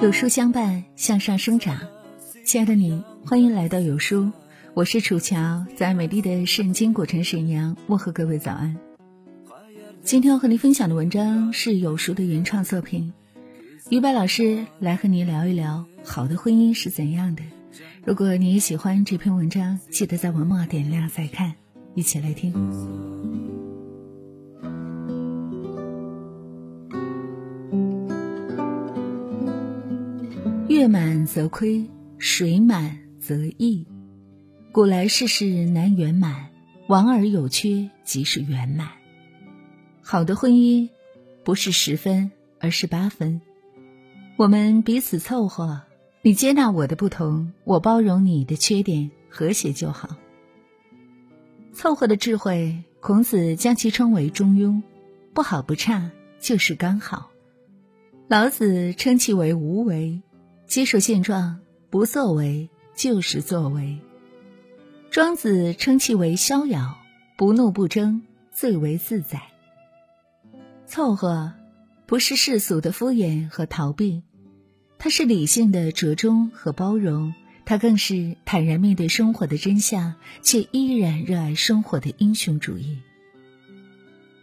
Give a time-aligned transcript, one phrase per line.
[0.00, 1.78] 有书相伴，向上生长。
[2.46, 4.32] 亲爱的你，欢迎来到有书，
[4.72, 8.78] 我是楚乔，在美丽的圣经古城沈阳问候各位早安。
[10.02, 13.12] 今天要和您分享的文章是有书的原创作品，
[13.90, 17.42] 于白老师来和您聊一聊好的婚姻是怎样的。
[18.02, 21.52] 如果你也喜欢这篇文章，记得在文末点亮再看，
[21.94, 22.52] 一起来听。
[30.68, 31.84] 月满则亏，
[32.16, 33.86] 水满则溢。
[34.72, 36.50] 古来世事难圆满，
[36.86, 38.88] 往而有缺即是圆满。
[40.00, 40.88] 好的婚姻
[41.44, 42.30] 不是十分，
[42.60, 43.40] 而是八分。
[44.36, 45.82] 我们彼此凑合。
[46.22, 50.16] 你接纳我的不同，我包容你的缺点，和谐就好。
[51.72, 54.82] 凑合的智慧，孔子将其称为中庸，
[55.32, 57.30] 不好不差，就是刚好。
[58.28, 60.22] 老子称其为无为，
[60.66, 63.98] 接受现状，不作为就是作为。
[65.10, 66.96] 庄子称其为逍遥，
[67.36, 68.22] 不怒不争，
[68.52, 69.40] 最为自在。
[70.86, 71.52] 凑合，
[72.06, 74.22] 不是世俗的敷衍和逃避。
[74.98, 77.32] 它是理性的折中和包容，
[77.70, 82.98] 他更是坦然面对生活的真相，却依然热爱生活的英雄主义。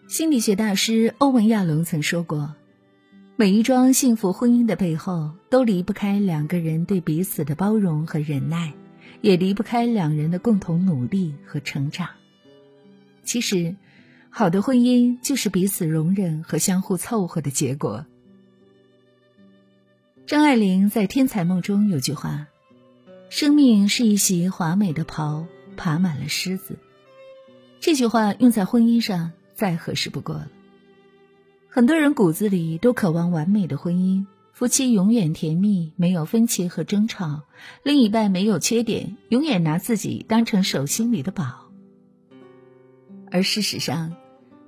[0.07, 2.55] 心理学大师欧文·亚龙曾说过
[3.35, 8.71] ：“每一桩幸福婚姻的背后，都离不开两个人对彼此的包容和忍耐，
[9.19, 12.07] 也离不开两人的共同努力和成长。”
[13.25, 13.75] 其实，
[14.29, 18.05] 好的婚姻就是彼此容忍和相互凑合的结果。
[20.25, 22.47] 张爱玲在《天才梦》中有句话
[23.29, 26.77] ：“生命是一袭华美的袍，爬满了虱子。”
[27.79, 30.49] 这句话用在婚姻上再合适不过了。
[31.69, 37.43] 很多人骨子里都渴望完美的婚姻，夫妻永远甜蜜，没有分歧和争吵，
[37.83, 41.69] 另一半没有缺点，永远拿自己当成手心里的宝。
[43.29, 44.15] 而事实上，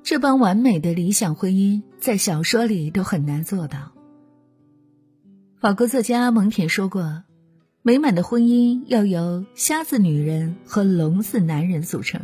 [0.04, 3.94] 这般完美的理想婚姻，在小说里都很难做到。
[5.60, 7.24] 法国作家蒙恬说过
[7.82, 12.22] ：“美满的婚姻要由瞎子女人和聋子男人组成。”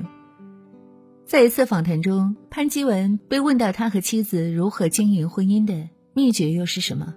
[1.25, 7.15] 在一次访谈中，潘基文被问到他和妻子如何经营婚姻的秘诀又是什么，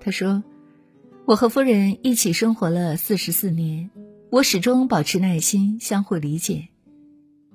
[0.00, 0.42] 他说
[1.26, 3.90] ：“我和夫人一起生活了四十四年，
[4.30, 6.68] 我始终保持耐心，相互理解。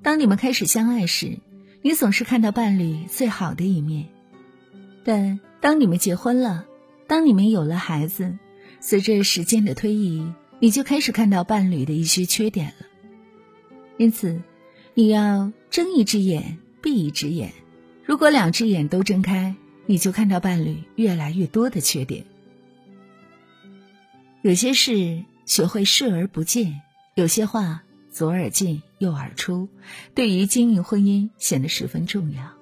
[0.02, 1.40] 当你们开始相爱时，
[1.82, 4.08] 你总是看到伴侣最好的一面，
[5.04, 6.66] 但当你们结婚了。”
[7.08, 8.38] 当你们有了孩子，
[8.82, 12.88] 随着时间的推移，你就开始看到伴侣的一些缺点了。
[13.98, 14.42] 因此，
[14.96, 17.54] 你要睁一只眼闭一只眼。
[18.04, 19.56] 如果两只眼都睁开，
[19.86, 22.26] 你就看到伴侣越来越多的缺点。
[24.42, 26.82] 有些事学会视而不见，
[27.14, 29.70] 有些话左耳进右耳出，
[30.16, 32.61] 对于经营婚姻显得十分重要。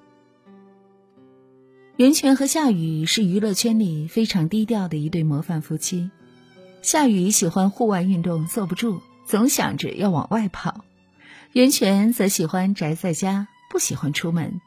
[2.00, 6.10] 袁泉和夏雨是娱乐圈里非常低调的一对模范夫妻。
[6.80, 10.82] 夏雨喜欢户外运动，坐不住，总想着要往外跑；
[11.52, 14.62] 袁泉则喜欢宅在家，不喜欢出门。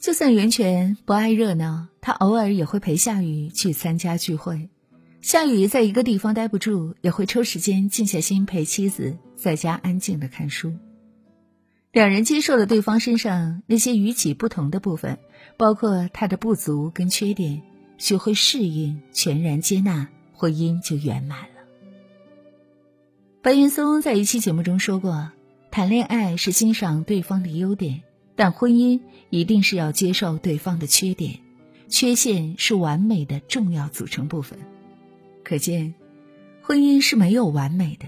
[0.00, 4.70] 就算袁泉不爱热闹，他偶尔也会陪夏雨去参加聚会。
[5.20, 10.72] 夏雨在一个地方待不住，也会抽时间静下心陪妻子在家安静的看书。
[11.94, 15.16] 两人接受了对方身上那些与己不同的部分，
[15.56, 17.62] 包括他的不足跟缺点，
[17.98, 21.62] 学会适应，全然接纳，婚姻就圆满了。
[23.42, 25.30] 白云松在一期节目中说过
[25.70, 28.02] ：“谈恋爱是欣赏对方的优点，
[28.34, 29.00] 但婚姻
[29.30, 31.38] 一定是要接受对方的缺点，
[31.88, 34.58] 缺陷是完美的重要组成部分。”
[35.44, 35.94] 可见，
[36.60, 38.06] 婚姻是没有完美的，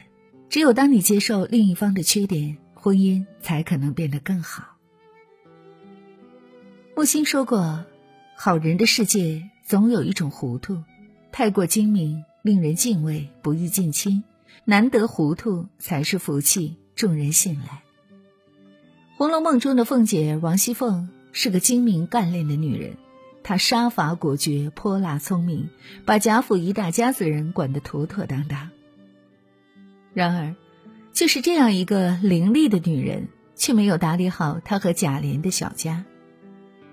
[0.49, 2.59] 只有当你接受另一方的缺点。
[2.87, 4.77] 婚姻才可能变得更好。
[6.95, 7.85] 木心说过
[8.39, 10.85] ：“好人的世界总有一种糊涂，
[11.33, 14.23] 太过精明，令人敬畏，不易近亲。
[14.65, 17.83] 难得糊涂才是福气，众人信赖。”
[19.19, 22.97] 《红楼梦》中的凤姐王熙凤是个精明干练的女人，
[23.43, 25.69] 她杀伐果决，泼辣聪明，
[26.05, 28.71] 把贾府一大家子人管得妥妥当当。
[30.15, 30.55] 然而，
[31.17, 36.05] 就是这样一个伶俐的女人，却没有打理好她和贾琏的小家。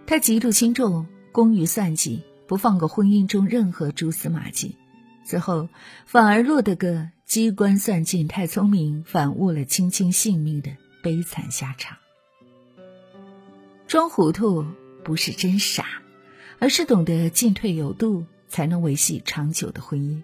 [0.07, 4.77] 她极度轻重，工于算计，不放过婚姻中任何蛛丝马迹，
[5.25, 5.67] 最后
[6.05, 10.71] 反而落得个机关算尽太聪明，反误了卿卿性命的
[11.03, 11.97] 悲惨下场。
[13.89, 14.65] 装糊涂
[15.03, 15.85] 不是真傻，
[16.59, 20.21] 而是懂得进退有度，才能维系长久的婚姻。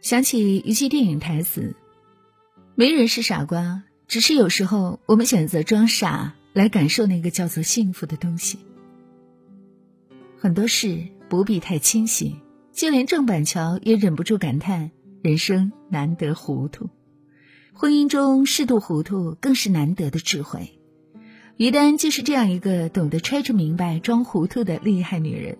[0.00, 1.76] 想起一句电影台词
[2.74, 8.58] ：“没人是傻瓜，只是有时候我们选择装傻来感受那个叫做幸福的东西。”
[10.40, 12.40] 很多事不必太清醒，
[12.72, 14.90] 就连郑板桥也忍不住感叹
[15.22, 16.88] ：“人生难得糊涂。”
[17.74, 20.78] 婚姻中适度糊涂更是难得的智慧。
[21.58, 25.58] 于丹就是这样一个懂得揣着明白装糊涂的厉害女人。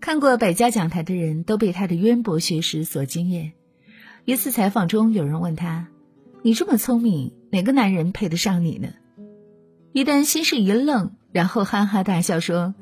[0.00, 3.52] 看过百家讲坛的人都被她的渊博学识所惊艳。
[4.24, 5.88] 一次采访中，有人问她
[6.42, 8.88] ：“你这么聪明，哪个男人配得上你呢？”
[9.92, 12.74] 于丹先是一愣，然后哈哈大笑说：“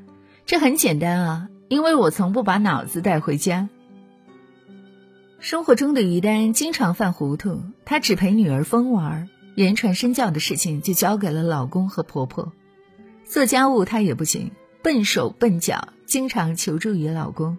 [0.44, 3.68] 这很简单啊，因为我从不把脑子带回家。”
[5.38, 12.52] 生活中的于丹经常犯糊涂，她只陪女儿疯玩，言传身教的事情就交给了老公和婆婆。
[13.24, 14.50] 做家务她也不行，
[14.82, 17.58] 笨手笨脚，经常求助于老公。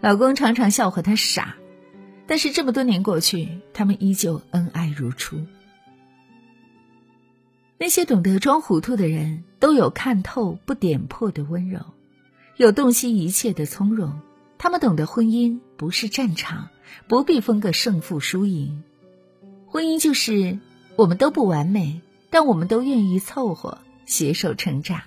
[0.00, 1.56] 老公常常笑话她傻，
[2.26, 5.44] 但是这么多年过去，他们依旧恩爱如初。
[7.78, 11.80] 那些懂得装糊涂的人，都有看透不点破的温柔，
[12.56, 14.20] 有洞悉一切的从容。
[14.58, 16.68] 他们懂得婚姻不是战场。
[17.08, 18.84] 不必分个胜负输赢，
[19.66, 20.60] 婚姻就是
[20.96, 25.02] 我们都不完美，但我们都愿意凑合，携手成长。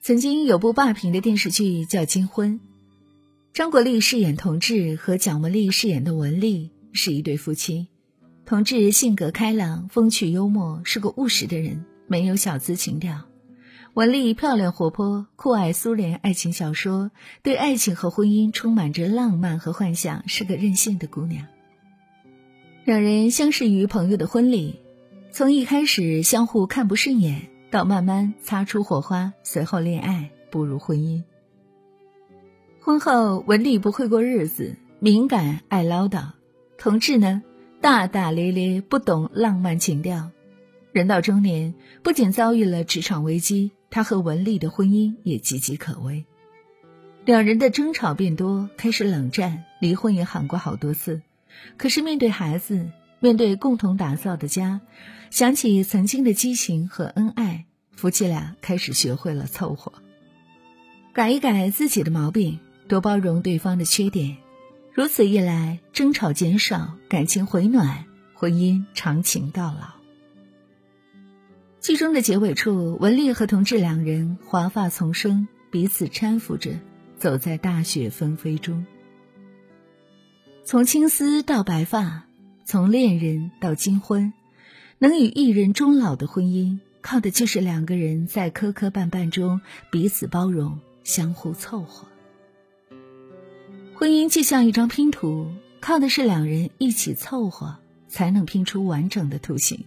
[0.00, 2.60] 曾经有部霸屏的电视剧叫《金婚》，
[3.54, 7.86] 张国立饰演同志和蒋雯丽饰演的文丽是一对夫妻。
[8.44, 13.20] 同志性格开朗、风趣幽默，是个务实的人，没有小资情调。
[13.94, 17.12] 文丽漂亮活泼，酷爱苏联爱情小说，
[17.44, 21.46] 对爱情和婚姻充满着浪漫和幻想，是个任性的姑娘。
[22.84, 24.80] 两人相识于朋友的婚礼，
[25.30, 31.22] 从一开始相互看不顺眼，到慢慢擦出火花，随后恋爱步入婚姻。
[32.84, 36.32] 婚后，文丽不会过日子，敏感爱唠叨；
[36.76, 37.42] 同志呢，
[37.80, 40.30] 大大咧咧，不懂浪漫情调。
[40.92, 41.72] 人到中年，
[42.02, 43.70] 不仅遭遇了职场危机。
[43.88, 46.26] 他和文丽的婚姻也岌岌可危，
[47.24, 51.22] 两人的争吵变多，开始冷战，离婚也喊过好多次。
[51.78, 54.82] 可是面对孩子，面对共同打造的家，
[55.30, 57.64] 想起曾经的激情和恩爱，
[57.96, 59.90] 夫妻俩开始学会了凑合，
[61.14, 62.58] 改一改自己的毛病，
[62.88, 64.36] 多包容对方的缺点。
[64.92, 68.04] 如此一来，争吵减少，感情回暖，
[68.34, 69.94] 婚姻长情到老。
[71.80, 76.80] 剧中的结尾处，文丽和同志两人华发丛生，彼此搀扶着
[77.18, 78.86] 走在大雪纷飞中。
[80.64, 82.24] 从青丝到白发，
[82.64, 84.32] 从恋人到金婚，
[84.98, 89.60] 能与一人终老的婚姻，靠的就是两个人在磕磕绊绊中
[89.90, 92.08] 彼此包容、相互凑合。
[93.96, 97.76] 婚姻就像一张拼图，靠的是两人一起凑合，
[98.08, 99.84] 才能拼出完整的图形。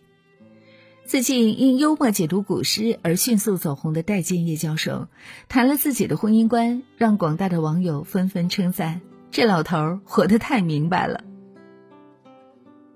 [1.05, 5.09] 最近因幽默解读古诗而迅速走红的戴建业教授，
[5.49, 11.23] 谈了自己的婚姻观，让广大的网友纷纷称赞这老头活得太明白了。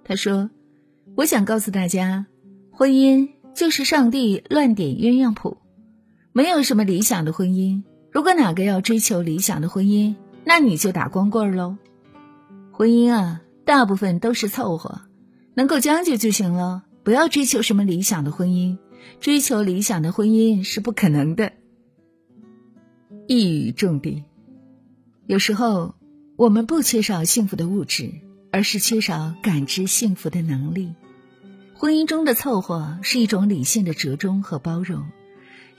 [0.06, 0.50] 他说
[1.16, 2.26] ：“我想告诉大家，
[2.72, 5.58] 婚姻就是上帝乱点鸳鸯谱，
[6.32, 7.84] 没有什么理想的婚姻。
[8.12, 11.78] 如果哪个要追求理想的婚姻，那你就打光棍喽。
[12.72, 15.02] 婚姻啊，大部分都是凑合，
[15.54, 18.78] 能够将就就行了。”不要追求什么理想的婚姻，
[19.20, 21.52] 追求理想的婚姻是不可能的。
[23.28, 24.24] 一语中的，
[25.26, 25.96] 有时候
[26.36, 28.12] 我们不缺少幸福的物质，
[28.52, 30.94] 而是缺少感知幸福的能力。
[31.74, 35.08] 婚姻中的凑合是一种理性的折中和包容，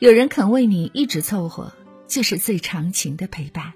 [0.00, 1.72] 有人肯为你一直凑合，
[2.08, 3.74] 就是最长情的陪伴。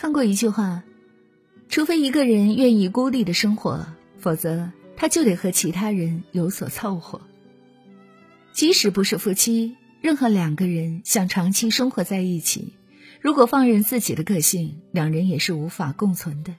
[0.00, 0.82] 看过一句话，
[1.68, 3.86] 除非一个人愿意孤立的生活，
[4.18, 4.70] 否则。
[4.96, 7.22] 他就得和其他人有所凑合，
[8.52, 12.74] 即使不是夫妻，任何两个人想长期生活在一起，
[13.22, 16.54] 如果放任自己的个性，两人也是无法共存的。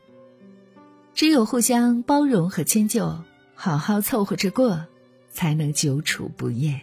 [1.13, 4.87] 只有互相包容和迁就，好好凑合着过，
[5.29, 6.81] 才能久处不厌。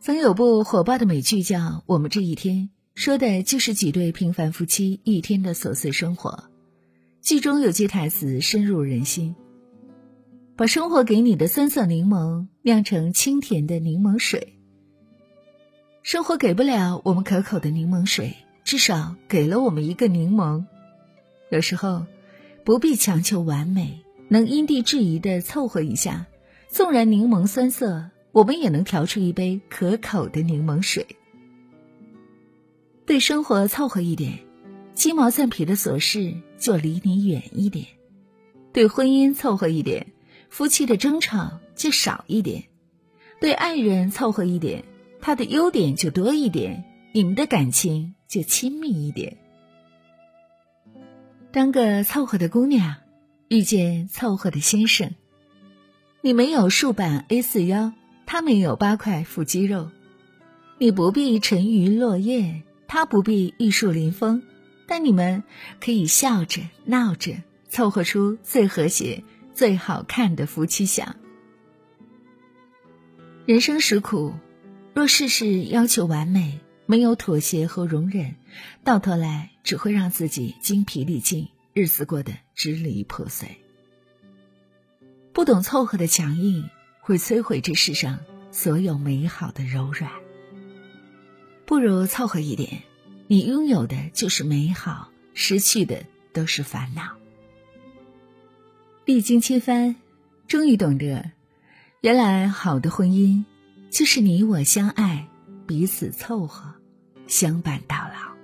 [0.00, 2.56] 曾有部火爆的美剧叫《我们这一天》，
[2.94, 6.44] 说的就是几对平凡夫妻一天的琐碎生活。
[7.20, 9.34] 剧中有句台词深入人心
[10.56, 14.60] ：“把生活给你的酸涩柠檬酿成清甜的柠檬水。”
[16.04, 20.64] 生活给不了我们可口的柠檬水，至少给了我们一个柠檬。
[21.50, 22.06] 有时候，
[22.64, 26.26] 不必强求完美，能因地制宜的凑合一下，
[26.68, 31.04] 纵然柠檬酸涩，我们也能调出一杯可口的柠檬水。
[33.06, 34.38] 对生活凑合一点，
[34.94, 37.84] 鸡毛蒜皮的琐事就离你远一点；
[38.72, 40.06] 对婚姻凑合一点，
[40.48, 42.62] 夫妻的争吵就少一点；
[43.40, 44.84] 对爱人凑合一点，
[45.20, 49.36] 他的优点就多一点，你们的感情就亲密一点。
[51.52, 52.96] 当个凑合的姑娘，
[53.48, 55.14] 遇见凑合的先生。
[56.22, 57.92] 你没有竖板 A 四腰，
[58.24, 59.90] 他没有八块腹肌肉。
[60.78, 64.42] 你不必沉鱼落雁，他不必玉树临风，
[64.86, 65.42] 但你们
[65.80, 69.24] 可以笑着闹着，凑合出最和谐、
[69.54, 71.16] 最好看的夫妻相。
[73.46, 74.34] 人生实苦，
[74.94, 76.60] 若事事要求完美。
[76.86, 78.34] 没有妥协和容忍，
[78.84, 83.48] 到头来只会让自己精疲力尽，日子过得支离破碎。
[85.32, 86.68] 不懂凑合的强硬，
[87.00, 88.18] 会摧毁这世上
[88.50, 90.12] 所有美好的柔软。
[91.66, 92.82] 不如凑合一点，
[93.26, 97.02] 你拥有的就是美好，失去的都是烦恼。
[99.04, 99.96] 历经千帆，
[100.46, 101.30] 终于懂得，
[102.00, 103.44] 原来好的婚姻，
[103.90, 105.28] 就是你我相爱。
[105.66, 106.74] 彼此凑合，
[107.26, 108.34] 相伴到老。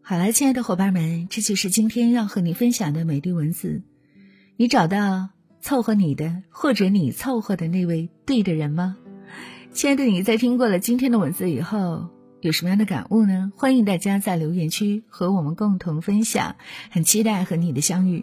[0.00, 3.82] 好了，亲爱的伙伴们，这就是今天要和你分享的美丽文字。
[4.56, 5.30] 你找到
[5.60, 8.96] 凑合你的，或者你凑合的那位对的人吗？
[9.72, 12.10] 亲爱的你，在听过了今天的文字以后，
[12.42, 13.52] 有什么样的感悟呢？
[13.56, 16.56] 欢迎大家在留言区和我们共同分享，
[16.90, 18.22] 很期待和你的相遇。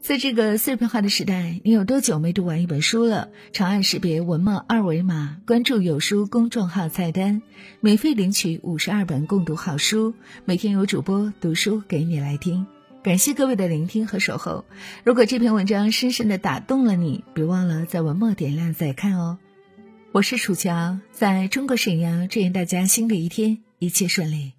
[0.00, 3.28] 在这个碎片化的时代，你有多久没读完一本书了？
[3.52, 7.42] 长按识别文末二维码，关注有书公众号菜单，
[7.80, 10.14] 免费领取五十二本共读好书，
[10.46, 12.66] 每天有主播读书给你来听。
[13.02, 14.64] 感谢各位的聆听和守候。
[15.04, 19.38] 如果这篇文章深深的打动了你，别忘了在文末点亮再看哦。
[20.14, 24.52] 我是楚乔，在中国沈阳，祝愿大家新的一天一切顺利。